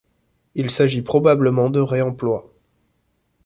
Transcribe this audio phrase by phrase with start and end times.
[0.55, 2.51] Il s'agit probablement de réemploi.